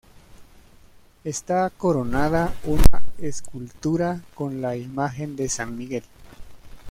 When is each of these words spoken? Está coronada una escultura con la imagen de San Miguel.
Está 1.23 1.69
coronada 1.69 2.55
una 2.63 3.03
escultura 3.19 4.19
con 4.33 4.59
la 4.59 4.75
imagen 4.75 5.35
de 5.35 5.47
San 5.47 5.77
Miguel. 5.77 6.03